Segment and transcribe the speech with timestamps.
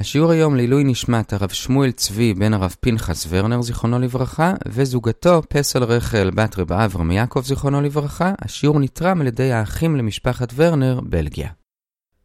[0.00, 5.84] השיעור היום לעילוי נשמת הרב שמואל צבי בן הרב פנחס ורנר זיכרונו לברכה וזוגתו פסל
[5.84, 8.32] רחל בת רב אברהם יעקב זיכרונו לברכה.
[8.38, 11.48] השיעור נתרם על ידי האחים למשפחת ורנר, בלגיה.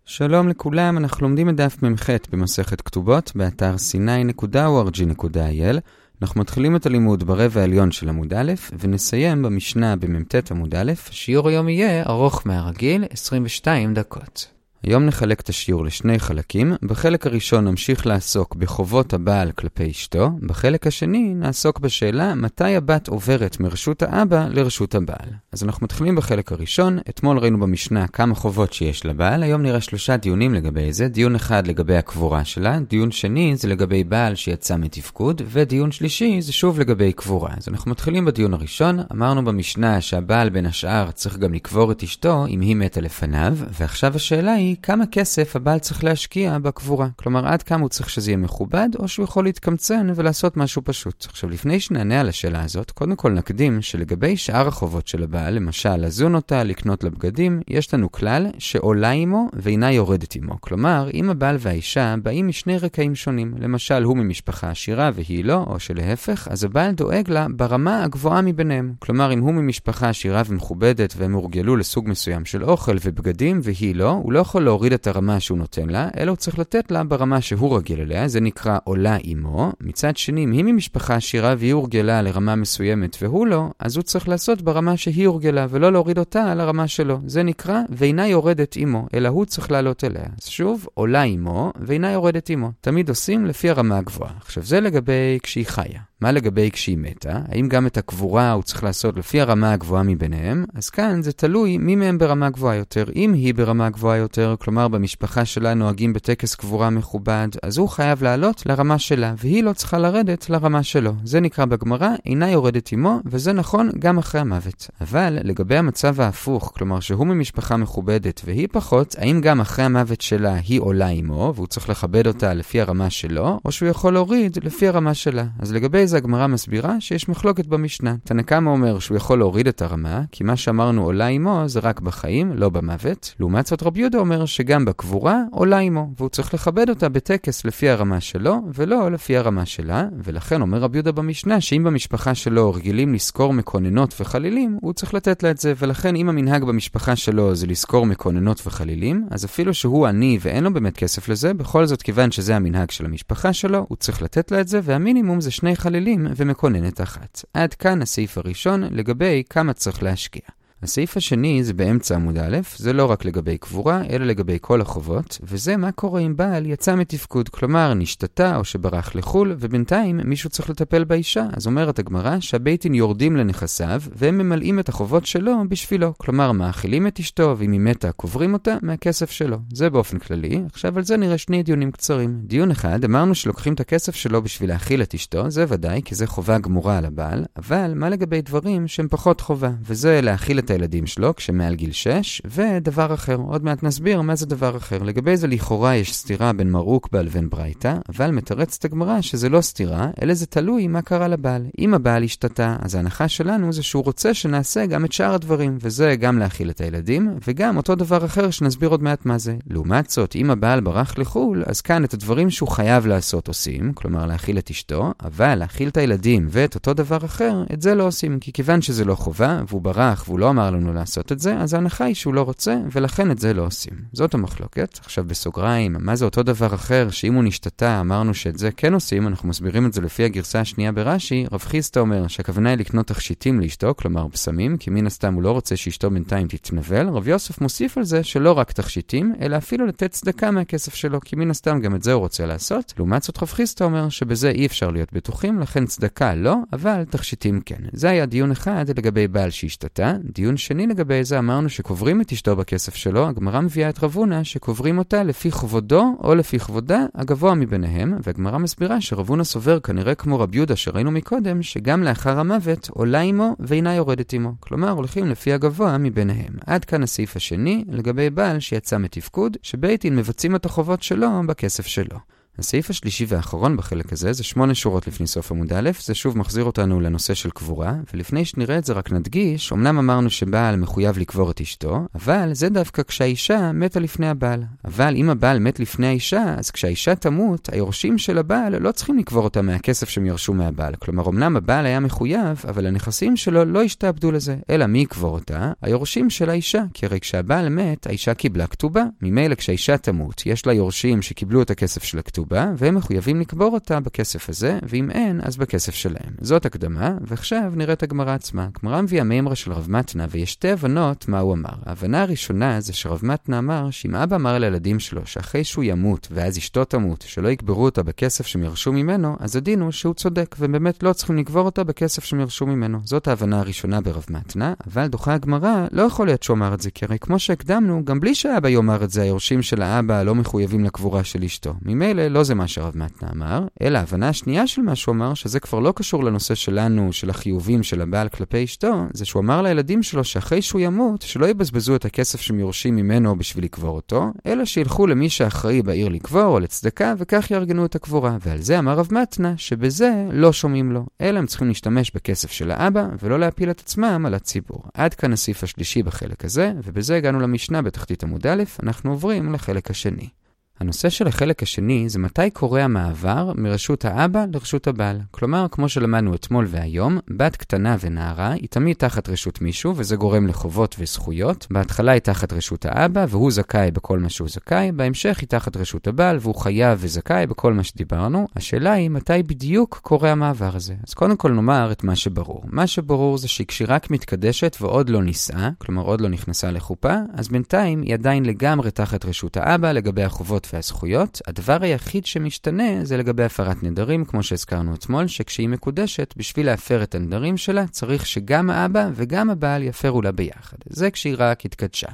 [0.06, 5.80] שלום לכולם, אנחנו לומדים את דף מ"ח במסכת כתובות באתר sny.org.il.
[6.22, 10.92] אנחנו מתחילים את הלימוד ברבע העליון של עמוד א' ונסיים במשנה במ"ט עמוד א'.
[11.10, 14.53] השיעור היום יהיה ארוך מהרגיל, 22 דקות.
[14.84, 16.74] היום נחלק את השיעור לשני חלקים.
[16.82, 23.60] בחלק הראשון נמשיך לעסוק בחובות הבעל כלפי אשתו, בחלק השני נעסוק בשאלה מתי הבת עוברת
[23.60, 25.30] מרשות האבא לרשות הבעל.
[25.52, 27.00] אז אנחנו מתחילים בחלק הראשון.
[27.10, 31.08] אתמול ראינו במשנה כמה חובות שיש לבעל, היום נראה שלושה דיונים לגבי זה.
[31.08, 36.54] דיון אחד לגבי הקבורה שלה, דיון שני זה לגבי בעל שיצא מתפקוד, ודיון שלישי זה
[36.54, 37.50] שוב לגבי קבורה.
[37.58, 39.00] אז אנחנו מתחילים בדיון הראשון.
[39.12, 44.16] אמרנו במשנה שהבעל בין השאר צריך גם לקבור את אשתו אם היא מתה לפניו, ועכשיו
[44.16, 47.08] השאלה היא כמה כסף הבעל צריך להשקיע בקבורה.
[47.16, 51.26] כלומר, עד כמה הוא צריך שזה יהיה מכובד, או שהוא יכול להתקמצן ולעשות משהו פשוט.
[51.30, 55.96] עכשיו, לפני שנענה על השאלה הזאת, קודם כל נקדים שלגבי שאר החובות של הבעל, למשל,
[55.96, 60.62] לזון אותה, לקנות לה בגדים, יש לנו כלל שעולה עמו ואינה יורדת עמו.
[60.62, 65.80] כלומר, אם הבעל והאישה באים משני רקעים שונים, למשל, הוא ממשפחה עשירה והיא לא, או
[65.80, 68.94] שלהפך, אז הבעל דואג לה ברמה הגבוהה מביניהם.
[69.00, 74.10] כלומר, אם הוא ממשפחה עשירה ומכובדת והם הורגלו לסוג מסוים של אוכל ובגדים והיא לא,
[74.10, 77.42] הוא לא יכול להוריד את הרמה שהוא נותן לה, אלא הוא צריך לתת לה ברמה
[77.42, 79.72] שהוא רגיל אליה, זה נקרא עולה עמו.
[79.82, 84.28] מצד שני, אם היא ממשפחה עשירה והיא הורגלה לרמה מסוימת והוא לא, אז הוא צריך
[84.28, 87.20] לעשות ברמה שהיא הורגלה, ולא להוריד אותה על הרמה שלו.
[87.26, 90.26] זה נקרא ואינה יורדת עמו, אלא הוא צריך לעלות אליה.
[90.42, 92.72] אז שוב, עולה עמו ואינה יורדת עמו.
[92.82, 94.32] תמיד עושים לפי הרמה הגבוהה.
[94.42, 96.00] עכשיו, זה לגבי כשהיא חיה.
[96.24, 97.40] מה לגבי כשהיא מתה?
[97.48, 100.66] האם גם את הקבורה הוא צריך לעשות לפי הרמה הגבוהה מביניהם?
[100.76, 103.06] אז כאן זה תלוי מי מהם ברמה גבוהה יותר.
[103.16, 108.24] אם היא ברמה גבוהה יותר, כלומר במשפחה שלה נוהגים בטקס קבורה מכובד, אז הוא חייב
[108.24, 111.14] לעלות לרמה שלה, והיא לא צריכה לרדת לרמה שלו.
[111.24, 114.88] זה נקרא בגמרא, אינה יורדת עמו, וזה נכון גם אחרי המוות.
[115.02, 120.54] אבל לגבי המצב ההפוך, כלומר שהוא ממשפחה מכובדת והיא פחות, האם גם אחרי המוות שלה
[120.54, 124.88] היא עולה עמו, והוא צריך לכבד אותה לפי הרמה שלו, או שהוא יכול להוריד לפי
[124.88, 125.46] הרמה שלה.
[125.60, 128.16] אז לגבי זה הגמרא מסבירה שיש מחלוקת במשנה.
[128.24, 132.54] תנקמה אומר שהוא יכול להוריד את הרמה, כי מה שאמרנו עולה עמו זה רק בחיים,
[132.56, 133.34] לא במוות.
[133.40, 137.90] לעומת זאת רבי יהודה אומר שגם בקבורה עולה עמו, והוא צריך לכבד אותה בטקס לפי
[137.90, 143.14] הרמה שלו, ולא לפי הרמה שלה, ולכן אומר רבי יהודה במשנה שאם במשפחה שלו רגילים
[143.14, 147.68] לזכור מקוננות וחלילים, הוא צריך לתת לה את זה, ולכן אם המנהג במשפחה שלו זה
[147.68, 152.32] לזכור מקוננות וחלילים, אז אפילו שהוא עני ואין לו באמת כסף לזה, בכל זאת כיוון
[152.32, 156.28] שזה המנהג של המשפחה שלו, הוא צריך לתת לה את זה, והמינימום זה שני חלילים
[156.36, 157.46] ומקוננת אחת.
[157.54, 160.63] עד כאן הסעיף הראשון לגבי כמה צריך להשקיע.
[160.84, 165.38] הסעיף השני זה באמצע עמוד א', זה לא רק לגבי קבורה, אלא לגבי כל החובות,
[165.44, 170.70] וזה מה קורה אם בעל יצא מתפקוד, כלומר נשתתה או שברח לחו"ל, ובינתיים מישהו צריך
[170.70, 171.46] לטפל באישה.
[171.54, 176.14] אז אומרת הגמרא שהבייטין יורדים לנכסיו, והם ממלאים את החובות שלו בשבילו.
[176.18, 179.58] כלומר, מאכילים את אשתו, ואם היא מתה, קוברים אותה מהכסף שלו.
[179.74, 180.62] זה באופן כללי.
[180.66, 182.40] עכשיו על זה נראה שני דיונים קצרים.
[182.44, 186.28] דיון אחד, אמרנו שלוקחים את הכסף שלו בשביל להאכיל את אשתו, זה ודאי, כי זה
[186.28, 191.08] חובה גמורה על הבעל, אבל מה לגבי דברים שהם פחות חובה, וזה להאכיל את הילדים
[191.08, 195.04] שלו כשמעל גיל 6, ודבר אחר, עוד מעט נסביר מה זה דבר אחר.
[195.04, 199.62] לגבי זה לכאורה יש סתירה בין מרוק בעל לבין ברייתא, אבל מתרצת הגמרא שזה לא
[199.62, 201.66] סתירה, אלא זה תלוי מה קרה לבעל.
[201.80, 206.16] אם הבעל השתתה, אז ההנחה שלנו זה שהוא רוצה שנעשה גם את שאר הדברים, וזה
[206.16, 209.56] גם להאכיל את הילדים, וגם אותו דבר אחר שנסביר עוד מעט מה זה.
[209.70, 214.26] לעומת זאת, אם הבעל ברח לחו"ל, אז כאן את הדברים שהוא חייב לעשות עושים, כלומר
[214.26, 218.40] להאכיל את אשתו, אבל להאכיל את הילדים ואת אותו דבר אחר, את זה לא עושים,
[218.40, 221.74] כי כיוון שזה לא חובה, והוא ברח והוא לא אמר לנו לעשות את זה, אז
[221.74, 223.94] ההנחה היא שהוא לא רוצה, ולכן את זה לא עושים.
[224.14, 225.00] זאת המחלוקת.
[225.04, 229.28] עכשיו בסוגריים, מה זה אותו דבר אחר, שאם הוא נשתתה, אמרנו שאת זה כן עושים,
[229.28, 233.60] אנחנו מסבירים את זה לפי הגרסה השנייה ברש"י, רב חיסטה אומר שהכוונה היא לקנות תכשיטים
[233.60, 237.10] לאשתו, כלומר בשמים, כי מן הסתם הוא לא רוצה שאשתו בינתיים תתנבל.
[237.10, 241.36] רב יוסף מוסיף על זה שלא רק תכשיטים, אלא אפילו לתת צדקה מהכסף שלו, כי
[241.36, 242.94] מן הסתם גם את זה הוא רוצה לעשות.
[242.98, 247.62] לעומת זאת רב חיסטה אומר שבזה אי אפשר להיות בטוחים, לכן צדקה לא, אבל תכשיטים
[247.66, 247.84] כן.
[247.94, 250.14] זה היה דיון אחד לגבי בעל שהשתתה.
[250.24, 254.44] דיון שני לגבי זה אמרנו שקוברים את אשתו בכסף שלו, הגמרא מביאה את רב הונא
[254.44, 260.16] שקוברים אותה לפי כבודו או לפי כבודה הגבוה מביניהם, והגמרא מסבירה שרב הונא סובר כנראה
[260.16, 264.52] כמו רב יהודה שראינו מקודם, שגם לאחר המוות עולה עמו ואינה יורדת עמו.
[264.60, 266.54] כלומר הולכים לפי הגבוה מביניהם.
[266.68, 271.86] עד כאן הסעיף השני לגבי בעל שיצא מתפקוד, שבית דין מבצעים את החובות שלו בכסף
[271.88, 272.33] שלו.
[272.60, 276.64] הסעיף השלישי והאחרון בחלק הזה זה שמונה שורות לפני סוף עמוד א', זה שוב מחזיר
[276.64, 281.52] אותנו לנושא של קבורה, ולפני שנראה את זה רק נדגיש, אמנם אמרנו שבעל מחויב לקבור
[281.52, 284.64] את אשתו, אבל זה דווקא כשהאישה מתה לפני הבעל.
[284.86, 289.44] אבל אם הבעל מת לפני האישה, אז כשהאישה תמות, היורשים של הבעל לא צריכים לקבור
[289.44, 290.96] אותה מהכסף שהם ירשו מהבעל.
[290.96, 295.72] כלומר, אמנם הבעל היה מחויב, אבל הנכסים שלו לא השתעבדו לזה, אלא מי יקבור אותה?
[295.82, 296.84] היורשים של האישה.
[296.94, 299.04] כי הרי כשהבעל מת, האישה קיבלה כתובה.
[299.22, 302.43] ממילא כשהאישה תמות, יש לה יורשים שקיבלו את הכסף של הכתובה.
[302.44, 306.34] כתובה, והם מחויבים לקבור אותה בכסף הזה, ואם אין, אז בכסף שלהם.
[306.42, 308.68] זאת הקדמה, ועכשיו נראה את הגמרא עצמה.
[308.78, 311.70] הגמרא מביאה מימרה של רב מתנה, ויש שתי הבנות מה הוא אמר.
[311.86, 316.58] ההבנה הראשונה זה שרב מתנה אמר שאם אבא אמר לילדים שלו שאחרי שהוא ימות, ואז
[316.58, 320.72] אשתו תמות, שלא יקברו אותה בכסף שהם ירשו ממנו, אז הדין הוא שהוא צודק, והם
[320.72, 323.00] באמת לא צריכים לקבור אותה בכסף שהם ירשו ממנו.
[323.04, 326.92] זאת ההבנה הראשונה ברב מתנה, אבל דוחה הגמרא, לא יכול להיות שהוא אמר את זה,
[326.92, 330.84] כי הרי כמו שהקדמנו, גם בלי שהאבא יאמר את זה, היורשים של האבא לא מחויבים
[330.86, 331.74] לקבורה של אשתו.
[331.82, 335.60] ממילא לא זה מה שרב מתנה אמר, אלא ההבנה השנייה של מה שהוא אמר, שזה
[335.60, 340.04] כבר לא קשור לנושא שלנו, של החיובים של הבעל כלפי אשתו, זה שהוא אמר לילדים
[340.04, 344.66] שלו שאחרי שהוא ימות, שלא יבזבזו את הכסף שהם יורשים ממנו בשביל לקבור אותו, אלא
[344.66, 348.38] שילכו למי שאחראי בעיר לקבור או לצדקה, וכך יארגנו את הקבורה.
[348.46, 352.72] ועל זה אמר רב מתנה, שבזה לא שומעים לו, אלא הם צריכים להשתמש בכסף של
[352.72, 354.84] האבא, ולא להפיל את עצמם על הציבור.
[354.94, 359.90] עד כאן הסעיף השלישי בחלק הזה, ובזה הגענו למשנה בתחתית עמוד א', אנחנו עוברים לחלק
[359.90, 360.43] השני.
[360.84, 365.20] הנושא של החלק השני זה מתי קורה המעבר מרשות האבא לרשות הבעל.
[365.32, 370.48] כלומר, כמו שלמדנו אתמול והיום, בת קטנה ונערה היא תמיד תחת רשות מישהו, וזה גורם
[370.48, 371.68] לחובות וזכויות.
[371.72, 376.08] בהתחלה היא תחת רשות האבא, והוא זכאי בכל מה שהוא זכאי, בהמשך היא תחת רשות
[376.08, 378.48] הבעל, והוא חייב וזכאי בכל מה שדיברנו.
[378.56, 380.96] השאלה היא מתי בדיוק קורה המעבר הזה.
[381.08, 382.64] אז קודם כל נאמר את מה שברור.
[382.66, 387.48] מה שברור זה שכשהיא רק מתקדשת ועוד לא נישאה, כלומר עוד לא נכנסה לחופה, אז
[387.48, 393.44] בינתיים היא עדיין לגמרי תחת רשות האבא לגבי החובות והזכויות, הדבר היחיד שמשתנה זה לגבי
[393.44, 399.10] הפרת נדרים, כמו שהזכרנו אתמול, שכשהיא מקודשת, בשביל להפר את הנדרים שלה, צריך שגם האבא
[399.14, 400.78] וגם הבעל יפרו לה ביחד.
[400.86, 402.08] זה כשהיא רק התקדשה.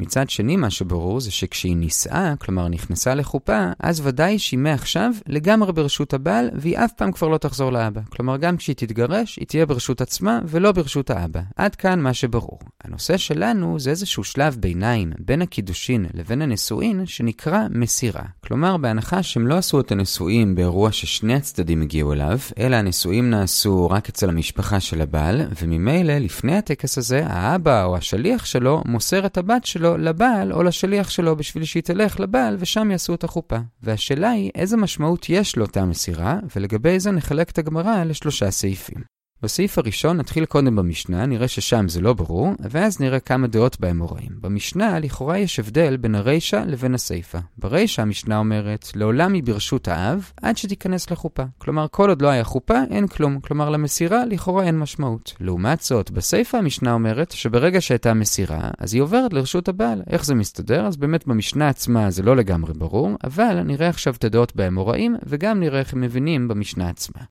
[0.00, 5.72] מצד שני, מה שברור זה שכשהיא נישאה, כלומר נכנסה לחופה, אז ודאי שהיא מעכשיו לגמרי
[5.72, 8.00] ברשות הבעל, והיא אף פעם כבר לא תחזור לאבא.
[8.10, 11.40] כלומר, גם כשהיא תתגרש, היא תהיה ברשות עצמה ולא ברשות האבא.
[11.56, 12.58] עד כאן מה שברור.
[12.84, 18.22] הנושא שלנו זה איזשהו שלב ביניים בין הקידושין לבין הנישואין, שנקרא מסירה.
[18.46, 23.90] כלומר, בהנחה שהם לא עשו את הנישואין באירוע ששני הצדדים הגיעו אליו, אלא הנישואין נעשו
[23.90, 29.38] רק אצל המשפחה של הבעל, וממילא, לפני הטקס הזה, האבא או השליח שלו מוסר את
[29.38, 33.56] הבת שלו לבעל או לשליח שלו בשביל שהיא תלך לבעל ושם יעשו את החופה.
[33.82, 39.11] והשאלה היא איזה משמעות יש לאותה מסירה, ולגבי זה נחלק את הגמרא לשלושה סעיפים.
[39.42, 44.30] בסעיף הראשון נתחיל קודם במשנה, נראה ששם זה לא ברור, ואז נראה כמה דעות באמוראים.
[44.40, 47.38] במשנה לכאורה יש הבדל בין הרישא לבין הסיפא.
[47.58, 51.42] ברישא המשנה אומרת, לעולם היא ברשות האב עד שתיכנס לחופה.
[51.58, 53.40] כלומר, כל עוד לא היה חופה, אין כלום.
[53.40, 55.34] כלומר, למסירה לכאורה אין משמעות.
[55.40, 60.02] לעומת זאת, בסיפא המשנה אומרת שברגע שהייתה מסירה, אז היא עוברת לרשות הבעל.
[60.10, 60.86] איך זה מסתדר?
[60.86, 65.60] אז באמת במשנה עצמה זה לא לגמרי ברור, אבל נראה עכשיו את הדעות באמוראים, וגם
[65.60, 67.22] נראה איך הם מבינים במשנה עצמה.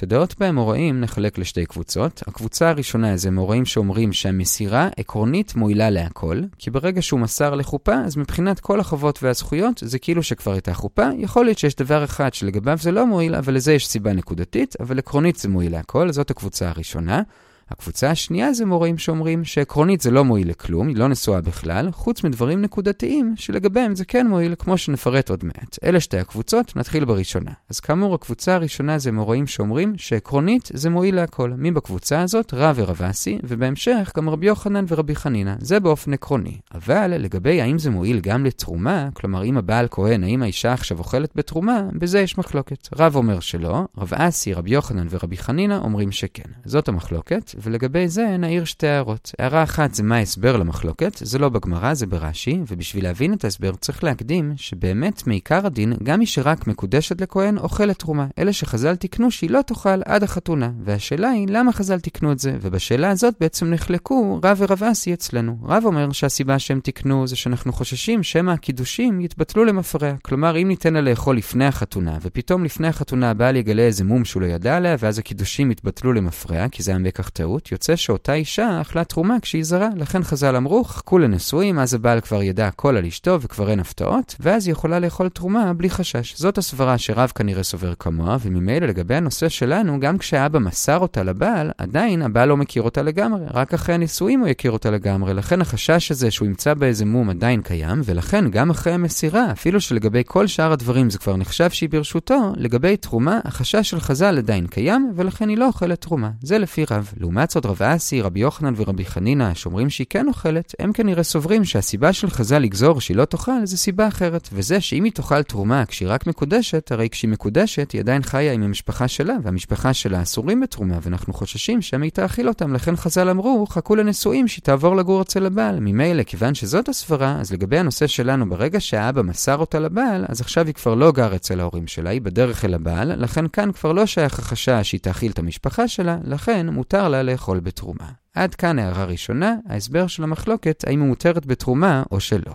[0.00, 2.22] את הדעות באמוראים נחלק לשתי קבוצות.
[2.26, 8.16] הקבוצה הראשונה זה אמוראים שאומרים שהמסירה עקרונית מועילה להכל, כי ברגע שהוא מסר לחופה, אז
[8.16, 11.08] מבחינת כל החובות והזכויות, זה כאילו שכבר הייתה חופה.
[11.18, 14.98] יכול להיות שיש דבר אחד שלגביו זה לא מועיל, אבל לזה יש סיבה נקודתית, אבל
[14.98, 17.22] עקרונית זה מועיל להכל, זאת הקבוצה הראשונה.
[17.70, 22.24] הקבוצה השנייה זה מורים שאומרים שעקרונית זה לא מועיל לכלום, היא לא נשואה בכלל, חוץ
[22.24, 25.78] מדברים נקודתיים שלגביהם זה כן מועיל, כמו שנפרט עוד מעט.
[25.84, 27.50] אלה שתי הקבוצות, נתחיל בראשונה.
[27.70, 31.50] אז כאמור, הקבוצה הראשונה זה מורים שאומרים שעקרונית זה מועיל להכל.
[31.56, 32.54] מי בקבוצה הזאת?
[32.54, 35.54] רב ורב אסי, ובהמשך גם רבי יוחנן ורבי חנינא.
[35.58, 36.58] זה באופן עקרוני.
[36.74, 41.30] אבל לגבי האם זה מועיל גם לתרומה, כלומר אם הבעל כהן, האם האישה עכשיו אוכלת
[41.34, 42.88] בתרומה, בזה יש מחלוקת.
[42.96, 46.50] רב אומר שלא, רב אסי, רבי יוחנן ורבי חנינא אומרים שכן.
[46.64, 49.32] זאת המחלוקת, ולגבי זה נעיר שתי הערות.
[49.38, 53.72] הערה אחת זה מה ההסבר למחלוקת, זה לא בגמרא, זה ברש"י, ובשביל להבין את ההסבר
[53.74, 58.26] צריך להקדים שבאמת מעיקר הדין, גם מי שרק מקודשת לכהן אוכלת תרומה.
[58.38, 60.70] אלה שחז"ל תיקנו שהיא לא תאכל עד החתונה.
[60.84, 62.56] והשאלה היא, למה חז"ל תיקנו את זה?
[62.60, 65.58] ובשאלה הזאת בעצם נחלקו רב ורב אסי אצלנו.
[65.62, 70.12] רב אומר שהסיבה שהם תיקנו זה שאנחנו חוששים שמא הקידושים יתבטלו למפרע.
[70.22, 74.42] כלומר, אם ניתן לה לאכול לפני החתונה, ופתאום לפני החתונה הבעל יגלה איזה מום שהוא
[74.42, 77.49] לא ידע עליה, ואז הקידושים יתבטלו למפרע, כי זה היה בכך טעות.
[77.50, 79.88] בטעות, יוצא שאותה אישה אכלה תרומה כשהיא זרה.
[79.96, 84.36] לכן חז"ל אמרו, חכו לנשואים, אז הבעל כבר ידע הכל על אשתו וכבר אין הפתעות,
[84.40, 86.34] ואז היא יכולה לאכול תרומה בלי חשש.
[86.36, 91.70] זאת הסברה שרב כנראה סובר כמוה, וממילא לגבי הנושא שלנו, גם כשאבא מסר אותה לבעל,
[91.78, 93.44] עדיין הבעל לא מכיר אותה לגמרי.
[93.54, 95.34] רק אחרי הנישואים הוא יכיר אותה לגמרי.
[95.34, 100.22] לכן החשש הזה שהוא ימצא באיזה מום עדיין קיים, ולכן גם אחרי המסירה, אפילו שלגבי
[100.26, 105.12] כל שאר הדברים זה כבר נחשב שהיא ברשותו, לגבי תרומה, החשש של חז"ל עדיין קיים,
[105.16, 106.30] ולכן היא לא אוכלת תרומה.
[106.42, 107.10] זה לפי רב.
[107.16, 111.64] לעומת זאת, רב אסי, רבי יוחנן ורבי חנינא, שאומרים שהיא כן אוכלת, הם כנראה סוברים
[111.64, 115.86] שהסיבה של חז"ל לגזור שהיא לא תאכל זה סיבה אחרת, וזה שאם היא תאכל תרומה
[115.86, 120.60] כשהיא רק מקודשת, הרי כשהיא מקודשת היא עדיין חיה עם המשפחה שלה, והמשפחה שלה אסורים
[120.60, 125.22] בתרומה, ואנחנו חוששים שהם היא תאכיל אותם, לכן חז"ל אמרו, חכו לנשואים שהיא תעבור לגור
[125.22, 125.80] אצל הבעל.
[125.80, 130.66] ממילא, כיוון שזאת הסברה, אז לגבי הנושא שלנו, ברגע שהאבא מסר אותה לבעל, אז עכשיו
[130.66, 134.06] היא כבר לא גר אצל ההורים שלה, היא בדרך אל הבעל, לכן כאן כבר לא
[134.06, 138.08] שייך החשש שהיא תאכיל את המשפחה שלה, לכן מותר לה לאכול בתרומה.
[138.34, 142.54] עד כאן הערה ראשונה, ההסבר של המחלוקת האם היא מותרת בתרומה או שלא.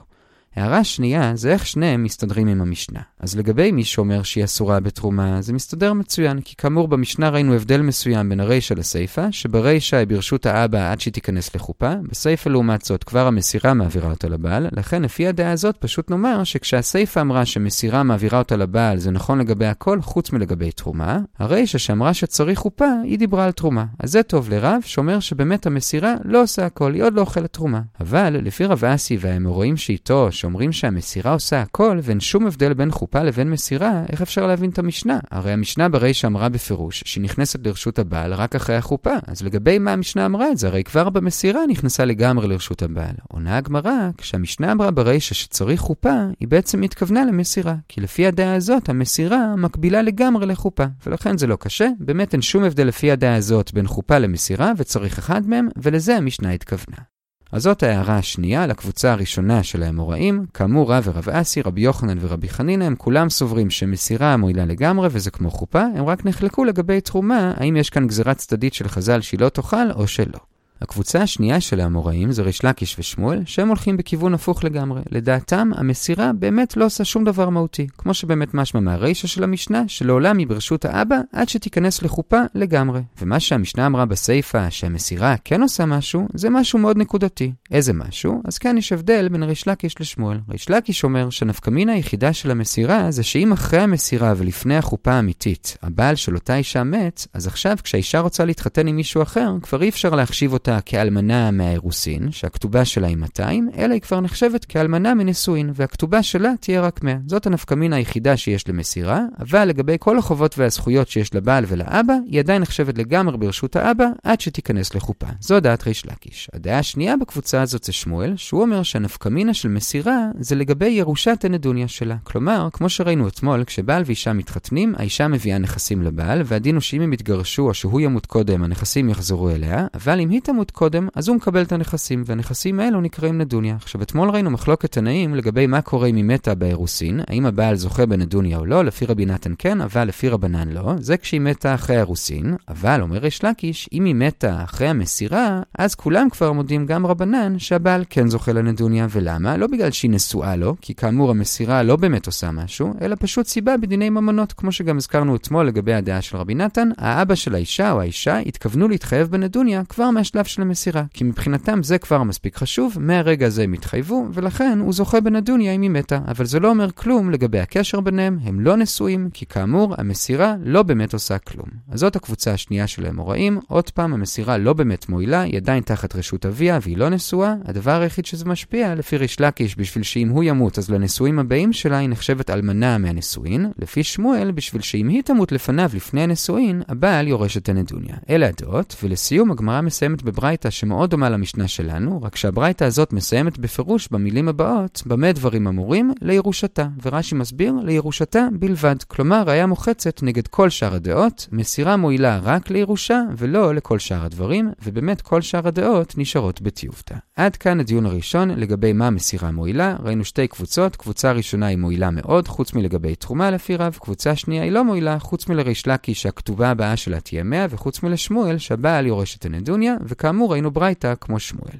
[0.55, 2.99] הערה שנייה זה איך שניהם מסתדרים עם המשנה.
[3.19, 7.81] אז לגבי מי שאומר שהיא אסורה בתרומה, זה מסתדר מצוין, כי כאמור במשנה ראינו הבדל
[7.81, 13.03] מסוים בין הרישא לסיפא, שברישא היא ברשות האבא עד שהיא תיכנס לחופה, בסיפא לעומת זאת
[13.03, 18.39] כבר המסירה מעבירה אותה לבעל, לכן לפי הדעה הזאת פשוט נאמר שכשהסיפא אמרה שמסירה מעבירה
[18.39, 23.45] אותה לבעל זה נכון לגבי הכל חוץ מלגבי תרומה, הרישא שאמרה שצריך חופה, היא דיברה
[23.45, 23.85] על תרומה.
[23.99, 27.81] אז זה טוב לרב שאומר שבאמת המסירה לא עושה הכל, היא עוד לא אוכלת תרומה.
[28.01, 33.23] אבל לפי רב אסי והאמוראים שאיתו, שאומרים שהמסירה עושה הכל ואין שום הבדל בין חופה
[33.23, 35.19] לבין מסירה, איך אפשר להבין את המשנה?
[35.31, 39.13] הרי המשנה ברישא אמרה בפירוש שהיא נכנסת לרשות הבעל רק אחרי החופה.
[39.27, 40.67] אז לגבי מה המשנה אמרה את זה?
[40.67, 43.15] הרי כבר במסירה נכנסה לגמרי לרשות הבעל.
[43.29, 47.75] עונה הגמרא, כשהמשנה אמרה ברישא שצריך חופה, היא בעצם התכוונה למסירה.
[47.87, 50.85] כי לפי הדעה הזאת, המסירה מקבילה לגמרי לחופה.
[51.05, 55.17] ולכן זה לא קשה, באמת אין שום הבדל לפי הדעה הזאת בין חופה למסירה, וצריך
[55.17, 57.14] אחד מהם, ולזה המשנה התכוונה.
[57.55, 60.45] אז זאת ההערה השנייה לקבוצה הראשונה של האמוראים.
[60.53, 65.31] כאמור, רב ורב אסי, רבי יוחנן ורבי חנינא, הם כולם סוברים שמסירה מועילה לגמרי וזה
[65.31, 69.39] כמו חופה, הם רק נחלקו לגבי תרומה, האם יש כאן גזירה צדדית של חז"ל שהיא
[69.39, 70.39] לא תאכל או שלא.
[70.81, 75.01] הקבוצה השנייה של האמוראים זה ריש לקיש ושמואל, שהם הולכים בכיוון הפוך לגמרי.
[75.11, 77.87] לדעתם, המסירה באמת לא עושה שום דבר מהותי.
[77.97, 83.01] כמו שבאמת משמע מהרישא של המשנה, שלעולם היא ברשות האבא עד שתיכנס לחופה לגמרי.
[83.21, 87.51] ומה שהמשנה אמרה בסיפא, שהמסירה כן עושה משהו, זה משהו מאוד נקודתי.
[87.71, 88.41] איזה משהו?
[88.45, 90.39] אז כאן יש הבדל בין ריש לקיש לשמואל.
[90.49, 96.15] ריש לקיש אומר שהנפקמינה היחידה של המסירה זה שאם אחרי המסירה ולפני החופה האמיתית, הבעל
[96.15, 100.09] של אותה אישה מת, אז עכשיו כשהאישה רוצה להתחתן עם מישהו אחר, כבר אי אפשר
[100.09, 106.23] להחשיב אותה כאלמנה מהאירוסין, שהכתובה שלה היא 200, אלא היא כבר נחשבת כאלמנה מנישואין, והכתובה
[106.23, 107.15] שלה תהיה רק 100.
[107.27, 112.61] זאת הנפקמינה היחידה שיש למסירה, אבל לגבי כל החובות והזכויות שיש לבעל ולאבא, היא עדיין
[112.61, 115.27] נחשבת לגמרי ברשות האבא, עד שתיכנס לחופה.
[115.39, 116.49] זו דעת ריש לקיש.
[116.53, 121.87] הדעה השנייה בקבוצה הזאת זה שמואל, שהוא אומר שהנפקמינה של מסירה זה לגבי ירושת הנדוניה
[121.87, 122.15] שלה.
[122.23, 127.13] כלומר, כמו שראינו אתמול, כשבעל ואישה מתחתנים, האישה מביאה נכסים לבעל, והדין הוא שאם הם
[127.13, 131.35] יתגרשו או שהוא ימות קודם, הנכסים יחזרו אליה, אבל אם היא תמות קודם, אז הוא
[131.35, 133.75] מקבל את הנכסים, והנכסים האלו נקראים נדוניה.
[133.75, 138.05] עכשיו, אתמול ראינו מחלוקת תנאים לגבי מה קורה אם היא מתה באירוסין, האם הבעל זוכה
[138.05, 141.95] בנדוניה או לא, לפי רבי נתן כן, אבל לפי רבנן לא, זה כשהיא מתה אחרי
[141.95, 147.05] האירוסין, אבל אומר ריש לקיש, אם היא מתה אחרי המסירה, אז כולם כבר מודים גם
[147.05, 149.57] רבנן שהבעל כן זוכה לנדוניה, ולמה?
[149.57, 153.77] לא בגלל שהיא נשואה לו, כי כאמור המסירה לא באמת עושה משהו, אלא פשוט סיבה
[153.77, 158.01] בדיני ממונות, כמו שגם הזכרנו אתמול לגבי הדעה של רבי נתן, האבא של האישה או
[158.01, 163.47] האישה התכוונו להתחייב בנדוניה כבר מהשלב של המסירה, כי מבחינתם זה כבר מספיק חשוב, מהרגע
[163.47, 166.19] הזה הם התחייבו, ולכן הוא זוכה בנדוניה אם היא מתה.
[166.27, 170.83] אבל זה לא אומר כלום לגבי הקשר ביניהם, הם לא נשואים, כי כאמור, המסירה לא
[170.83, 171.67] באמת עושה כלום.
[171.91, 176.15] אז זאת הקבוצה השנייה של האמוראים, עוד פעם, המסירה לא באמת מועילה, היא עדיין תחת
[176.15, 180.43] רשות אביה והיא לא נשואה, הדבר היחיד שזה משפיע, לפי ריש לקיש, בשביל שאם הוא
[180.43, 185.51] ימות, אז לנשואים הבאים שלה היא נחשבת אלמנה מהנשואין, לפי שמואל, בשביל שאם היא תמות
[185.51, 188.15] לפניו לפני הנשואין, הבעל יורש את הנדוניה.
[188.29, 194.07] אלה הדעות, ולסיום הגמרא מסיימת בברייתא שמאוד דומה למשנה שלנו, רק שהברייתא הזאת מסיימת בפירוש
[194.11, 196.11] במילים הבאות, במה דברים אמורים?
[196.21, 196.87] לירושתה.
[197.03, 198.95] ורש"י מסביר, לירושתה בלבד.
[199.07, 204.71] כלומר, ראיה מוחצת נגד כל שאר הדעות, מסירה מועילה רק לירושה, ולא לכל שאר הדברים,
[204.83, 207.15] ובאמת כל שאר הדעות נשארות בטיובתא.
[207.35, 209.95] עד כאן הדיון הראשון לגבי מה מסירה מועילה.
[210.03, 214.63] ראינו שתי קבוצות, קבוצה ראשונה היא מועילה מאוד, חוץ מלגבי תרומה לפי רב, קבוצה שנייה
[214.63, 219.37] היא לא מועילה, חוץ מלריש לקי שהכתובה הבאה שלה תהיה 100, וחוץ מלשמואל שהבעל יורש
[219.37, 221.77] את הנדוניה, וכאמור ראינו ברייתא כמו שמואל.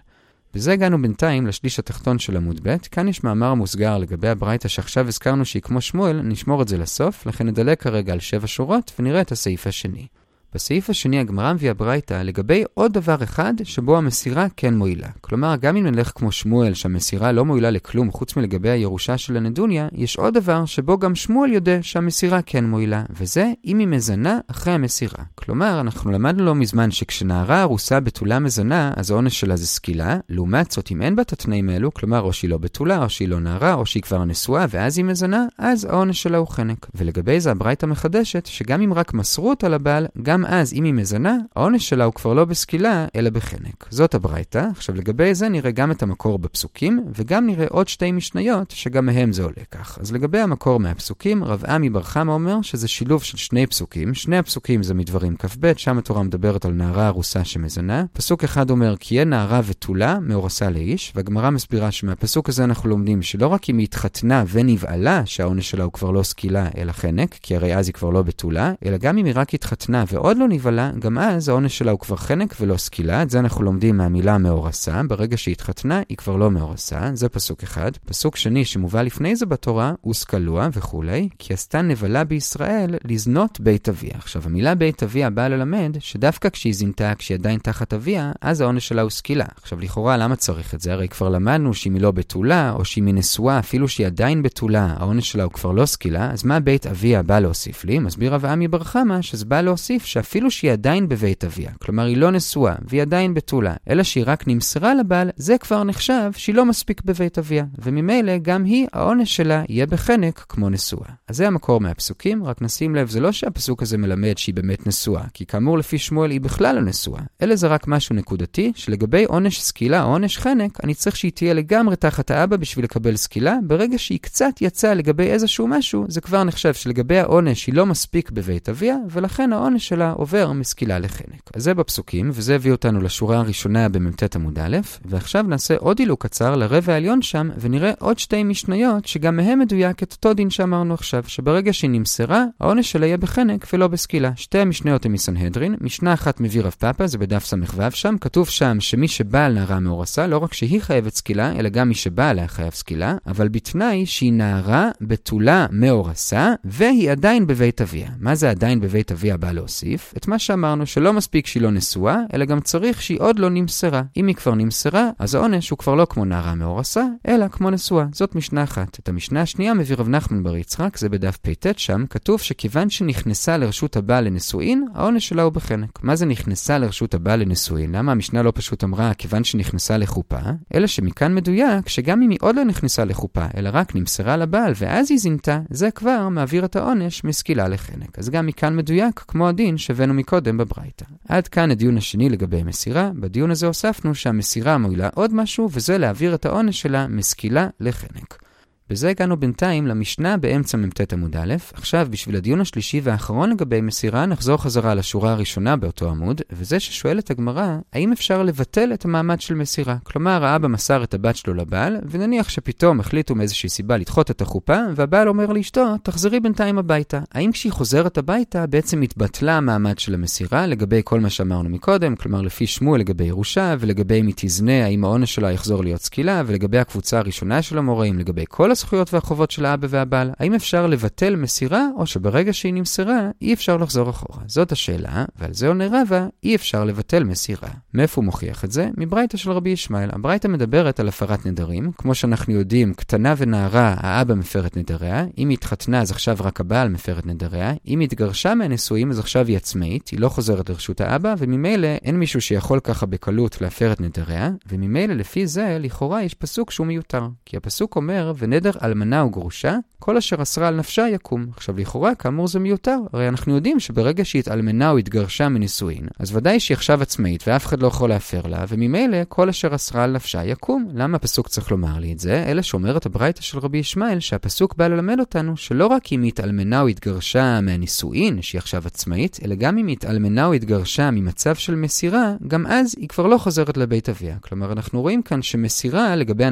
[0.53, 5.07] בזה הגענו בינתיים לשליש התחתון של עמוד ב', כאן יש מאמר מוסגר לגבי הברייתא שעכשיו
[5.07, 9.21] הזכרנו שהיא כמו שמואל, נשמור את זה לסוף, לכן נדלג כרגע על שבע שורות ונראה
[9.21, 10.07] את הסעיף השני.
[10.55, 15.07] בסעיף השני הגמרא מביאה ברייתא לגבי עוד דבר אחד שבו המסירה כן מועילה.
[15.21, 19.87] כלומר, גם אם נלך כמו שמואל שהמסירה לא מועילה לכלום חוץ מלגבי הירושה של הנדוניה,
[19.91, 24.73] יש עוד דבר שבו גם שמואל יודע שהמסירה כן מועילה, וזה אם היא מזנה אחרי
[24.73, 25.23] המסירה.
[25.35, 30.71] כלומר, אנחנו למדנו לא מזמן שכשנערה ארוסה בתולה מזנה, אז העונש שלה זה סקילה, לעומת
[30.71, 33.39] זאת אם אין בה את התנאים האלו, כלומר או שהיא לא בתולה, או שהיא לא
[33.39, 36.87] נערה, או שהיא כבר נשואה ואז היא מזנה, אז העונש שלה הוא חנק.
[36.95, 41.37] ולגבי זה הברייתא מחדשת, שגם אם רק מסרו אותה לבעל, גם אז אם היא מזנה,
[41.55, 43.87] העונש שלה הוא כבר לא בסקילה, אלא בחנק.
[43.89, 44.67] זאת הברייתא.
[44.71, 49.33] עכשיו לגבי זה נראה גם את המקור בפסוקים, וגם נראה עוד שתי משניות, שגם מהם
[49.33, 49.97] זה עולה כך.
[50.01, 54.13] אז לגבי המקור מהפסוקים, רב עמי בר חמא אומר שזה שילוב של שני פסוקים.
[54.13, 58.05] שני הפסוקים זה מדברים כ"ב, שם התורה מדברת על נערה ארוסה שמזנה.
[58.13, 63.21] פסוק אחד אומר, כי יהיה נערה ותולה, מאורסה לאיש, והגמרא מסבירה שמהפסוק הזה אנחנו לומדים
[63.21, 67.55] שלא רק אם היא התחתנה ונבעלה, שהעונש שלה הוא כבר לא סקילה אלא חנק, כי
[67.55, 70.91] הרי אז היא כבר לא בתולה, אלא גם אם היא רק התחתנה ועוד לא נבעלה,
[70.99, 73.21] גם אז העונש שלה הוא כבר חנק ולא סקילה.
[73.21, 75.01] את זה אנחנו לומדים מהמילה מאורסה.
[75.07, 77.09] ברגע שהיא התחתנה, היא כבר לא מאורסה.
[77.13, 77.91] זה פסוק אחד.
[78.05, 83.89] פסוק שני שמובא לפני זה בתורה, הוא סקלוע וכולי, כי עשתה נבלה בישראל לזנות בית
[83.89, 84.11] אביה.
[84.15, 88.87] עכשיו, המילה בית אביה באה ללמד שדווקא כשהיא זינתה, כשהיא עדיין תחת אביה, אז העונש
[88.87, 89.45] שלה הוא סקילה.
[89.61, 90.93] עכשיו, לכאורה, למה צריך את זה?
[90.93, 94.95] הרי כבר למדנו שאם היא לא בתולה, או שאם היא נשואה, אפילו שהיא עדיין בתולה,
[94.97, 97.99] העונש שלה הוא כבר לא סקילה, אז מה בית אביה בא להוסיף לי?
[97.99, 102.17] מסביר רב עמי בר חמא שזה בא להוסיף שאפילו שהיא עדיין בבית אביה, כלומר היא
[102.17, 106.65] לא נשואה והיא עדיין בתולה, אלא שהיא רק נמסרה לבעל, זה כבר נחשב שהיא לא
[106.65, 111.07] מספיק בבית אביה, וממילא גם היא, העונש שלה יהיה בחנק כמו נשואה.
[111.27, 115.23] אז זה המקור מהפסוקים, רק נשים לב, זה לא שהפסוק הזה מלמד שהיא באמת נשואה,
[115.33, 119.61] כי כאמור לפי שמואל היא בכלל לא נשואה, אלא זה רק משהו נקודתי, שלגבי עונש
[119.61, 123.97] סקילה או עונש חנק, אני צריך שהיא תהיה לגמרי תחת האבא בשביל לקבל סקילה, ברגע
[123.97, 128.69] שהיא קצת יצאה לגבי איזשהו משהו, זה כבר נחשב שלגבי העונש היא לא מספיק בבית
[128.69, 131.49] אביה, ולכן העונש שלה עובר מסקילה לחנק.
[131.53, 136.23] אז זה בפסוקים, וזה הביא אותנו לשורה הראשונה במ"ט עמוד א', ועכשיו נעשה עוד הילוק
[136.23, 140.93] קצר לרבע העליון שם, ונראה עוד שתי משניות, שגם מהם מדויק את אותו דין שאמרנו
[140.93, 144.31] עכשיו, שברגע שהיא נמסרה, העונש שלה יהיה בחנק ולא בסקילה.
[144.35, 148.79] שתי המשניות הן מסנהדרין, משנה אחת מביא רב פאפה, זה בדף ס"ו שם, כתוב שם
[148.79, 152.47] שמי שבא על נערה מאורסה, לא רק שהיא חייבת סקילה, אלא גם מי שבא עליה
[152.47, 158.09] חייב סקילה, אבל בתנאי שהיא נערה בתולה מאורסה, והיא עדיין בבית אביה.
[158.19, 159.94] מה זה עדיין בבית אביה בא להוסיף?
[160.17, 164.01] את מה שאמרנו, שלא מספיק שהיא לא נשואה, אלא גם צריך שהיא עוד לא נמסרה.
[164.17, 168.05] אם היא כבר נמסרה, אז העונש הוא כבר לא כמו נערה מאורסה, אלא כמו נשואה.
[168.11, 168.99] זאת משנה אחת.
[168.99, 173.57] את המשנה השנייה מביא רב נחמן בר יצחק, זה בדף פט שם, כתוב שכיוון שנכנסה
[173.57, 175.99] לרשות הבעל לנישואין, העונש שלה הוא בחנק.
[176.03, 177.95] מה זה נכנסה לרשות הבעל לנישואין?
[177.95, 180.39] למה המשנה לא פשוט אמרה כיוון שנכנסה לחופה?
[180.73, 185.11] אלא שמכאן מדויק שגם אם היא עוד לא נכנסה לחופה, אלא רק נמסרה לבעל ואז
[185.11, 188.19] היא זינתה, זה כבר מעביר את העונש מסקילה לחנק.
[188.19, 191.05] אז גם מכאן מדויק, כמו הדין שהבאנו מקודם בברייתא.
[191.29, 193.11] עד כאן הדיון השני לגבי מסירה.
[193.15, 198.44] בדיון הזה הוספנו שהמסירה מועילה עוד משהו, וזה להעביר את העונש שלה מסקילה לחנק.
[198.89, 201.55] בזה הגענו בינתיים למשנה באמצע מ"ט עמוד א'.
[201.73, 207.31] עכשיו, בשביל הדיון השלישי והאחרון לגבי מסירה, נחזור חזרה לשורה הראשונה באותו עמוד, וזה ששואלת
[207.31, 209.95] הגמרא, האם אפשר לבטל את המעמד של מסירה?
[210.03, 214.77] כלומר, האבא מסר את הבת שלו לבעל, ונניח שפתאום החליטו מאיזושהי סיבה לדחות את החופה,
[214.95, 217.19] והבעל אומר לאשתו, תחזרי בינתיים הביתה.
[217.31, 222.41] האם כשהיא חוזרת הביתה, בעצם התבטלה המעמד של המסירה לגבי כל מה שאמרנו מקודם, כלומר
[222.41, 226.77] לפי שמואל לגבי ירושה, ולגבי אם היא תזנה, האם העונש שלה יחזור להיות סקילה, ולגבי
[226.77, 231.87] הקבוצה הראשונה של המוראים, לגבי כל הזכויות והחובות של האבא והבעל, האם אפשר לבטל מסירה,
[231.97, 234.43] או שברגע שהיא נמסרה, אי אפשר לחזור אחורה?
[234.47, 237.69] זאת השאלה, ועל זה עונה רבא, אי אפשר לבטל מסירה.
[237.93, 238.89] מאיפה הוא מוכיח את זה?
[238.97, 240.09] מברייתא של רבי ישמעאל.
[240.13, 241.91] הברייתא מדברת על הפרת נדרים.
[241.97, 245.25] כמו שאנחנו יודעים, קטנה ונערה, האבא מפר את נדריה.
[245.37, 247.73] אם היא התחתנה, אז עכשיו רק הבעל מפר את נדריה.
[247.87, 252.19] אם היא התגרשה מהנישואים, אז עכשיו היא עצמאית, היא לא חוזרת לרשות האבא, וממילא אין
[252.19, 257.27] מישהו שיכול ככה בקלות להפר את נדריה, וממילא לפי זה, לכאורה יש פסוק שהוא מיותר.
[257.45, 258.33] כי הפסוק אומר,
[258.65, 261.45] ונדר אלמנה וגרושה, כל אשר אסרה על נפשה יקום.
[261.57, 262.97] עכשיו לכאורה, כאמור זה מיותר.
[263.13, 267.65] הרי אנחנו יודעים שברגע שהיא התאלמנה או התגרשה מנישואין, אז ודאי שהיא עכשיו עצמאית ואף
[267.65, 270.87] אחד לא יכול להפר לה, וממילא כל אשר אסרה על נפשה יקום.
[270.93, 272.43] למה הפסוק צריך לומר לי את זה?
[272.47, 276.81] אלא שאומרת הברייתא של רבי ישמעאל, שהפסוק בא ללמד אותנו שלא רק אם היא התאלמנה
[276.81, 281.75] או התגרשה מהנישואין, שהיא עכשיו עצמאית, אלא גם אם היא התאלמנה או התגרשה ממצב של
[281.75, 284.37] מסירה, גם אז היא כבר לא חוזרת לבית אביה.
[284.41, 286.45] כלומר, אנחנו רואים כאן שמסירה, לגבי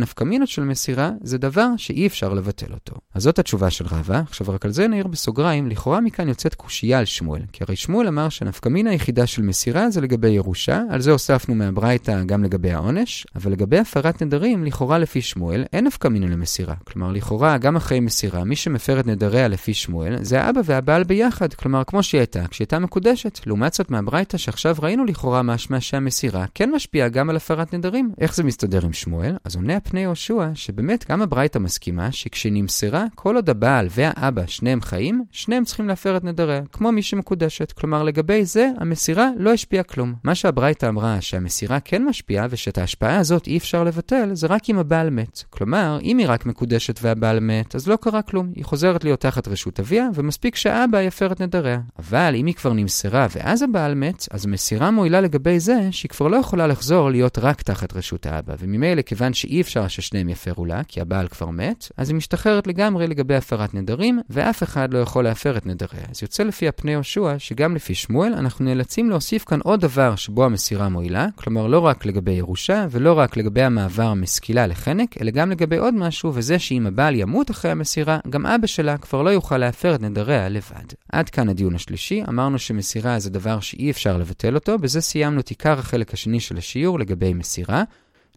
[2.03, 2.95] שאי אפשר לבטל אותו.
[3.13, 4.21] אז זאת התשובה של רבא.
[4.29, 7.41] עכשיו רק על זה נעיר בסוגריים, לכאורה מכאן יוצאת קושייה על שמואל.
[7.51, 12.23] כי הרי שמואל אמר שנפקמינה היחידה של מסירה זה לגבי ירושה, על זה הוספנו מהברייתא
[12.23, 16.75] גם לגבי העונש, אבל לגבי הפרת נדרים, לכאורה לפי שמואל, אין נפקמינה למסירה.
[16.83, 21.53] כלומר, לכאורה, גם אחרי מסירה, מי שמפר את נדריה לפי שמואל, זה האבא והבעל ביחד.
[21.53, 23.39] כלומר, כמו שהיא הייתה, כשהייתה מקודשת.
[23.45, 28.11] לעומת זאת מהברייתא שעכשיו ראינו לכאורה משמע שהמסירה כן משפיעה גם על הפרת נדרים.
[28.17, 29.35] איך זה מסתדר עם שמואל?
[29.43, 31.59] אז עונה הפני יהושע, שבאמת גם הברייתא
[31.93, 37.01] מסכימה שכשנמסרה, כל עוד הבעל והאבא שניהם חיים, שניהם צריכים להפר את נדריה, כמו מי
[37.01, 37.71] שמקודשת.
[37.71, 40.13] כלומר, לגבי זה, המסירה לא השפיעה כלום.
[40.23, 44.79] מה שהברייתא אמרה שהמסירה כן משפיעה ושאת ההשפעה הזאת אי אפשר לבטל, זה רק אם
[44.79, 45.43] הבעל מת.
[45.49, 48.51] כלומר, אם היא רק מקודשת והבעל מת, אז לא קרה כלום.
[48.55, 51.79] היא חוזרת להיות תחת רשות אביה, ומספיק שהאבא יפר את נדריה.
[51.99, 56.27] אבל אם היא כבר נמסרה ואז הבעל מת, אז המסירה מועילה לגבי זה שהיא כבר
[56.27, 58.55] לא יכולה לחזור להיות רק תחת רשות האבא.
[58.59, 63.07] וממילא, כיוון שאי אפשר ששניהם יפרו לה, כי הבעל כבר מת, אז היא משתחררת לגמרי
[63.07, 66.05] לגבי הפרת נדרים, ואף אחד לא יכול להפר את נדריה.
[66.11, 70.45] אז יוצא לפי הפני יהושע, שגם לפי שמואל, אנחנו נאלצים להוסיף כאן עוד דבר שבו
[70.45, 75.51] המסירה מועילה, כלומר לא רק לגבי ירושה, ולא רק לגבי המעבר מסקילה לחנק, אלא גם
[75.51, 79.57] לגבי עוד משהו, וזה שאם הבעל ימות אחרי המסירה, גם אבא שלה כבר לא יוכל
[79.57, 80.85] להפר את נדריה לבד.
[81.11, 85.49] עד כאן הדיון השלישי, אמרנו שמסירה זה דבר שאי אפשר לבטל אותו, בזה סיימנו את
[85.49, 87.83] עיקר החלק השני של השיעור לגבי מסירה.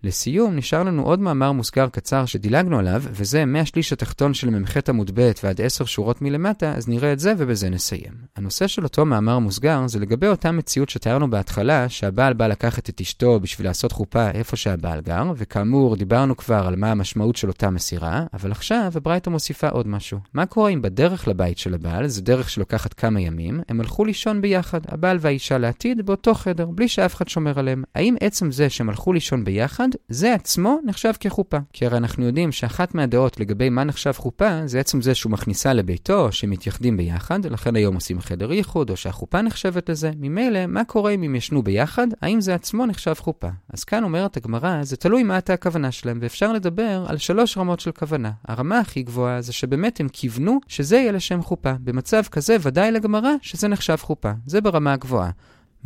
[0.07, 5.11] לסיום, נשאר לנו עוד מאמר מוסגר קצר שדילגנו עליו, וזה מהשליש התחתון של מ"ח עמוד
[5.15, 8.13] ב' ועד עשר שורות מלמטה, אז נראה את זה ובזה נסיים.
[8.37, 13.01] הנושא של אותו מאמר מוסגר זה לגבי אותה מציאות שתיארנו בהתחלה, שהבעל בא לקחת את
[13.01, 17.71] אשתו בשביל לעשות חופה איפה שהבעל גר, וכאמור, דיברנו כבר על מה המשמעות של אותה
[17.71, 20.19] מסירה, אבל עכשיו הברייתא מוסיפה עוד משהו.
[20.35, 24.41] מה קורה אם בדרך לבית של הבעל, זו דרך שלוקחת כמה ימים, הם הלכו לישון
[24.41, 27.85] ביחד, הבעל והאישה לעתיד, באותו חדר, בלי שאף אחד שומר עליהם.
[27.95, 31.57] האם עצם זה שהם הלכו לישון ביחד, זה עצמו נחשב כחופה.
[31.73, 35.73] כי הרי אנחנו יודעים שאחת מהדעות לגבי מה נחשב חופה, זה עצם זה שהוא מכניסה
[35.73, 40.11] לביתו, שמתייחדים ביחד, לכן היום עושים חדר ייחוד, או שהחופה נחשבת לזה.
[40.21, 42.07] ממילא, מה קורה אם הם ישנו ביחד?
[42.23, 43.49] האם זה עצמו נחשב חופה?
[43.73, 47.81] אז כאן אומרת הגמרא, זה תלוי מה הייתה הכוונה שלהם, ואפשר לדבר על שלוש רמות
[47.81, 48.31] של כוונה.
[48.49, 51.73] הרמה הכי גבוהה זה שבאמת הם כיוונו שזה יהיה לשם חופה.
[51.81, 54.33] במצב כזה ודאי לגמרא שזה נחשב חופה.
[54.47, 55.31] זה ברמה הגבוהה.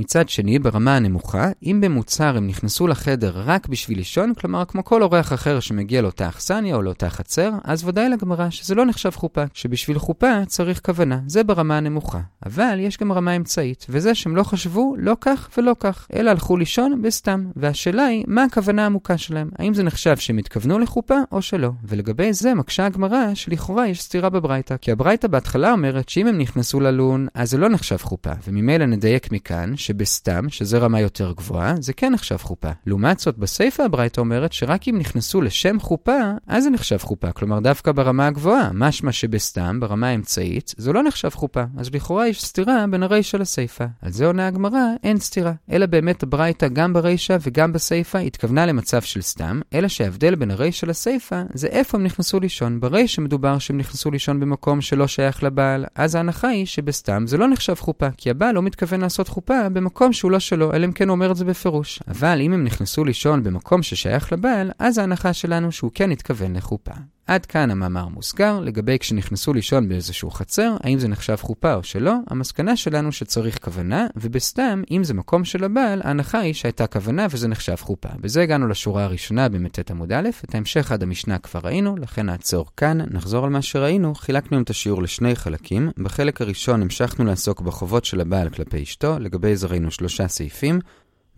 [0.00, 5.02] מצד שני, ברמה הנמוכה, אם במוצר הם נכנסו לחדר רק בשביל לישון, כלומר כמו כל
[5.02, 9.44] אורח אחר שמגיע לאותה אכסניה או לאותה חצר, אז ודאי לגמרא שזה לא נחשב חופה,
[9.54, 12.20] שבשביל חופה צריך כוונה, זה ברמה הנמוכה.
[12.46, 16.56] אבל יש גם רמה אמצעית, וזה שהם לא חשבו לא כך ולא כך, אלא הלכו
[16.56, 17.46] לישון בסתם.
[17.56, 19.50] והשאלה היא, מה הכוונה העמוקה שלהם?
[19.58, 21.70] האם זה נחשב שהם התכוונו לחופה או שלא?
[21.84, 26.80] ולגבי זה מקשה הגמרא שלכאורה יש סתירה בברייתא, כי הברייתא בהתחלה אומרת שאם הם נכנסו
[26.80, 31.92] ללון, אז זה לא נחשב חופה, וממילא נדייק מכאן שבסתם, שזה רמה יותר גבוהה, זה
[31.92, 32.70] כן נחשב חופה.
[32.86, 37.32] לעומת זאת, בסיפא הברייתא אומרת שרק אם נכנסו לשם חופה, אז זה נחשב חופה.
[37.32, 41.64] כלומר, דווקא ברמה הגבוהה, משמע שבסתם, ברמה האמצעית, זה לא נחשב חופה.
[41.76, 43.86] אז לכאורה יש סתירה בין הרישא לסיפא.
[44.02, 45.52] על זה עונה הגמרא, אין סתירה.
[45.70, 50.86] אלא באמת הברייתא גם ברישא וגם בסיפא התכוונה למצב של סתם, אלא שההבדל בין הרישא
[50.86, 52.80] לסיפא זה איפה הם נכנסו לישון.
[52.80, 57.48] ברישא מדובר שהם נכנסו לישון במקום שלא שייך לבעל, אז ההנחה היא שבסתם זה לא
[57.48, 61.08] נחשב חופה, כי הבעל לא מתכוון לעשות חופה במקום שהוא לא שלו, אלא אם כן
[61.08, 62.00] הוא אומר את זה בפירוש.
[62.08, 66.92] אבל אם הם נכנסו לישון במקום ששייך לבעל, אז ההנחה שלנו שהוא כן התכוון לחופה.
[67.30, 72.14] עד כאן המאמר מוסגר, לגבי כשנכנסו לישון באיזשהו חצר, האם זה נחשב חופה או שלא,
[72.26, 77.48] המסקנה שלנו שצריך כוונה, ובסתם, אם זה מקום של הבעל, ההנחה היא שהייתה כוונה וזה
[77.48, 78.08] נחשב חופה.
[78.20, 82.66] בזה הגענו לשורה הראשונה במ"ט עמוד א', את ההמשך עד המשנה כבר ראינו, לכן נעצור
[82.76, 85.90] כאן, נחזור על מה שראינו, חילקנו את השיעור לשני חלקים.
[85.98, 90.80] בחלק הראשון המשכנו לעסוק בחובות של הבעל כלפי אשתו, לגבי זה ראינו שלושה סעיפים.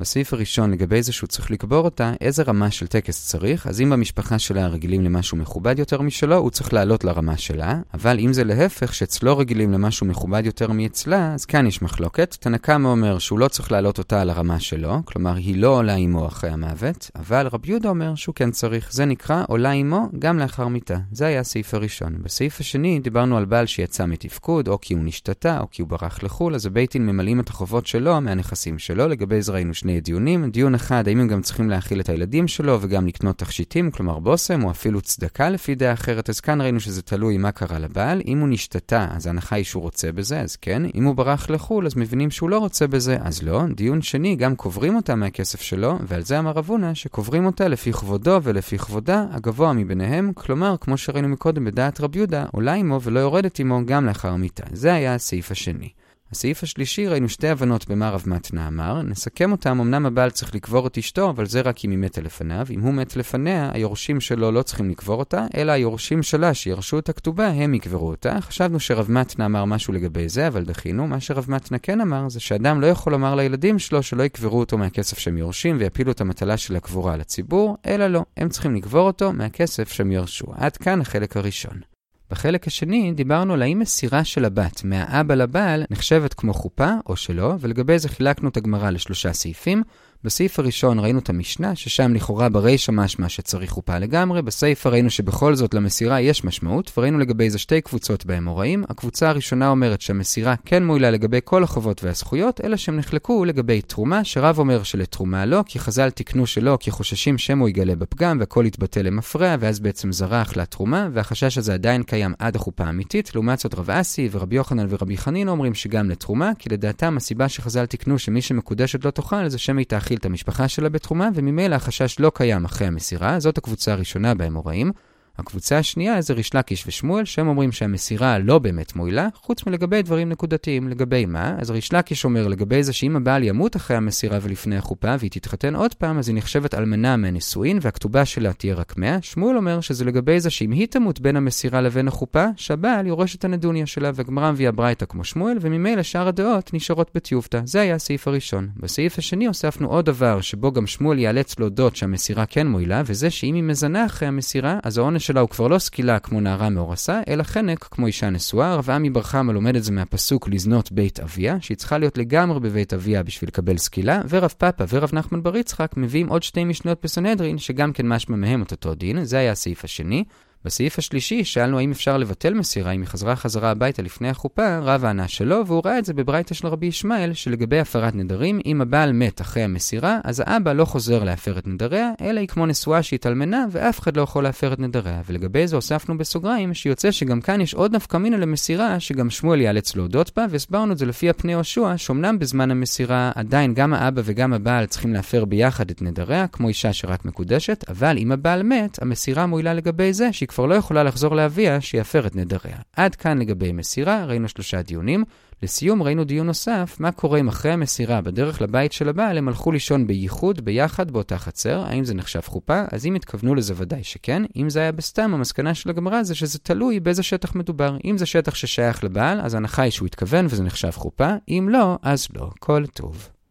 [0.02, 3.90] בסעיף הראשון, לגבי זה שהוא צריך לקבור אותה, איזה רמה של טקס צריך, אז אם
[3.90, 8.44] במשפחה שלה רגילים למשהו מכובד יותר משלו, הוא צריך לעלות לרמה שלה, אבל אם זה
[8.44, 12.36] להפך, שאצלו רגילים למשהו מכובד יותר מאצלה, אז כאן יש מחלוקת.
[12.40, 16.26] תנקמה אומר שהוא לא צריך להעלות אותה על הרמה שלו, כלומר היא לא עולה עמו
[16.26, 18.92] אחרי המוות, אבל רבי יהודה אומר שהוא כן צריך.
[18.92, 20.96] זה נקרא עולה עמו גם לאחר מיתה.
[21.12, 22.16] זה היה הסעיף הראשון.
[22.22, 26.22] בסעיף השני דיברנו על בעל שיצא מתפקוד, או כי הוא נשתתה, או כי הוא ברח
[26.22, 29.08] לחו"ל, אז הבית ממלאים את החובות שלו מהנכסים שלו.
[29.08, 30.50] לגבי זה ראינו שני דיונים.
[30.50, 34.64] דיון אחד, האם הם גם צריכים להאכיל את הילדים שלו וגם לקנות תכשיטים, כלומר בושם,
[34.64, 38.22] או אפילו צדקה לפי דעה אחרת, אז כאן ראינו שזה תלוי מה קרה לבעל.
[38.26, 40.82] אם הוא נשתתה, אז ההנחה היא שהוא רוצה בזה, אז כן.
[40.94, 43.62] אם הוא ברח לחו"ל, אז מבינים שהוא לא רוצה בזה, אז לא.
[43.74, 48.38] דיון שני, גם קוברים אותה מהכסף שלו, ועל זה אמר אבונה, שקוברים אותה לפי כבודו
[48.42, 53.58] ולפי כבודה, הגבוה מביניהם, כלומר, כמו שראינו מקודם בדעת רב יהודה, עולה עמו ולא יורדת
[53.58, 54.64] עמו גם לאחר מיתה.
[54.72, 55.88] זה היה הסעיף השני.
[56.32, 60.86] הסעיף השלישי ראינו שתי הבנות במה רב מתנה אמר, נסכם אותם, אמנם הבעל צריך לקבור
[60.86, 62.66] את אשתו, אבל זה רק אם היא מתה לפניו.
[62.70, 67.08] אם הוא מת לפניה, היורשים שלו לא צריכים לקבור אותה, אלא היורשים שלה שירשו את
[67.08, 68.40] הכתובה, הם יקברו אותה.
[68.40, 71.06] חשבנו שרב מתנה אמר משהו לגבי זה, אבל דחינו.
[71.06, 74.78] מה שרב מתנה כן אמר, זה שאדם לא יכול לומר לילדים שלו שלא יקברו אותו
[74.78, 79.06] מהכסף שהם יורשים ויפילו את המטלה של הקבורה על הציבור, אלא לא, הם צריכים לקבור
[79.06, 80.46] אותו מהכסף שהם ירשו.
[80.56, 81.91] עד כאן החלק הראשון.
[82.32, 87.54] בחלק השני דיברנו על האם מסירה של הבת מהאבא לבעל נחשבת כמו חופה או שלא,
[87.60, 89.82] ולגבי זה חילקנו את הגמרא לשלושה סעיפים.
[90.24, 95.54] בסעיף הראשון ראינו את המשנה, ששם לכאורה ברישא משמע שצריך חופה לגמרי, בסעיף ראינו שבכל
[95.54, 98.84] זאת למסירה יש משמעות, וראינו לגבי זה שתי קבוצות באמוראים.
[98.88, 104.24] הקבוצה הראשונה אומרת שהמסירה כן מועילה לגבי כל החובות והזכויות, אלא שהם נחלקו לגבי תרומה,
[104.24, 109.00] שרב אומר שלתרומה לא, כי חז"ל תיקנו שלא, כי חוששים שמו יגלה בפגם, והכל יתבטא
[109.00, 113.34] למפרע, ואז בעצם זרח לתרומה, והחשש הזה עדיין קיים עד החופה האמיתית.
[113.34, 117.86] לעומת זאת רב אסי ורבי יוחנן ורבי חנין אומרים שגם לתרומה, כי לדעתם הסיבה שחז"ל
[117.86, 122.32] תיקנו שמי שמקודשת לא תאכל זה שמא תאכיל את המשפחה שלה בתחומה, וממילא החשש לא
[122.34, 124.92] קיים אחרי המסירה, זאת הקבוצה הראשונה באמוראים.
[125.38, 130.28] הקבוצה השנייה זה ריש לקיש ושמואל, שהם אומרים שהמסירה לא באמת מועילה, חוץ מלגבי דברים
[130.28, 130.88] נקודתיים.
[130.88, 131.54] לגבי מה?
[131.58, 135.74] אז ריש לקיש אומר לגבי זה שאם הבעל ימות אחרי המסירה ולפני החופה, והיא תתחתן
[135.74, 139.18] עוד פעם, אז היא נחשבת אלמנה מהנישואין, והכתובה שלה תהיה רק 100.
[139.22, 143.44] שמואל אומר שזה לגבי זה שאם היא תמות בין המסירה לבין החופה, שהבעל יורש את
[143.44, 147.60] הנדוניה שלה, והגמרא מביאה ברייתא כמו שמואל, וממילא שאר הדעות נשארות בטיובתא.
[147.64, 148.68] זה היה הסעיף הראשון.
[148.76, 153.54] בסעיף השני הוספנו עוד דבר, שבו גם שמואל ייאלץ להודות שהמסירה כן מועילה, וזה שאם
[153.54, 157.42] היא מזנה אחרי המסירה, אז העונש שלה הוא כבר לא סקילה כמו נערה מאורסה, אלא
[157.42, 158.74] חנק כמו אישה נשואה.
[158.74, 162.60] רב עמי בר חמא לומד את זה מהפסוק לזנות בית אביה, שהיא צריכה להיות לגמרי
[162.60, 166.98] בבית אביה בשביל לקבל סקילה, ורב פאפה ורב נחמן בר יצחק מביאים עוד שתי משניות
[167.02, 170.24] בסנהדרין, שגם כן משמע מהם את אותו דין, זה היה הסעיף השני.
[170.64, 175.04] בסעיף השלישי שאלנו האם אפשר לבטל מסירה אם היא חזרה חזרה הביתה לפני החופה, רב
[175.04, 179.12] ענה שלא, והוא ראה את זה בברייתא של רבי ישמעאל, שלגבי הפרת נדרים, אם הבעל
[179.12, 183.64] מת אחרי המסירה, אז האבא לא חוזר להפר את נדריה, אלא היא כמו נשואה שהתאלמנה,
[183.70, 185.22] ואף אחד לא יכול להפר את נדריה.
[185.26, 189.96] ולגבי זה הוספנו בסוגריים, שיוצא שגם כאן יש עוד נפקא מינה למסירה, שגם שמואל ייאלץ
[189.96, 194.52] להודות בה, והסברנו את זה לפי הפני יהושע, שאומנם בזמן המסירה עדיין גם האבא וגם
[194.52, 199.46] הבעל צריכים להפר ביחד את נדריה, כמו אישה שרק מקודשת, אבל אם הבעל מת, המסירה
[199.46, 202.76] מועילה לגבי זה, שהיא כבר לא יכולה לחזור לאביה שיפר את נדריה.
[202.96, 205.24] עד כאן לגבי מסירה, ראינו שלושה דיונים.
[205.62, 209.72] לסיום ראינו דיון נוסף, מה קורה אם אחרי המסירה בדרך לבית של הבעל הם הלכו
[209.72, 212.82] לישון בייחוד, ביחד, באותה חצר, האם זה נחשב חופה?
[212.92, 214.42] אז אם התכוונו לזה ודאי שכן.
[214.56, 217.96] אם זה היה בסתם, המסקנה של הגמרא זה שזה תלוי באיזה שטח מדובר.
[218.04, 221.98] אם זה שטח ששייך לבעל, אז ההנחה היא שהוא התכוון וזה נחשב חופה, אם לא,
[222.02, 222.50] אז לא.
[222.58, 223.28] כל טוב.